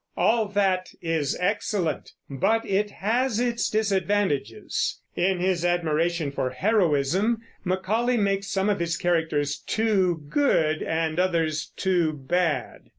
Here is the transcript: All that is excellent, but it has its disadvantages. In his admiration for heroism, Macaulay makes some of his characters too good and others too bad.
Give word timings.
All 0.17 0.47
that 0.47 0.89
is 0.99 1.37
excellent, 1.39 2.13
but 2.27 2.65
it 2.65 2.89
has 2.89 3.39
its 3.39 3.69
disadvantages. 3.69 4.99
In 5.15 5.37
his 5.37 5.63
admiration 5.63 6.31
for 6.31 6.49
heroism, 6.49 7.43
Macaulay 7.63 8.17
makes 8.17 8.47
some 8.47 8.67
of 8.67 8.79
his 8.79 8.97
characters 8.97 9.57
too 9.59 10.23
good 10.27 10.81
and 10.81 11.19
others 11.19 11.71
too 11.77 12.13
bad. 12.13 12.89